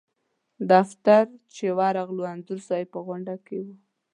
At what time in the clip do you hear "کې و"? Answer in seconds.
3.45-3.67